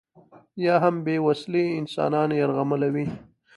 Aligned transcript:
یا 0.65 0.75
هم 0.83 0.95
بې 1.05 1.15
وسلې 1.27 1.63
انسانان 1.79 2.29
یرغمالوي. 2.41 3.07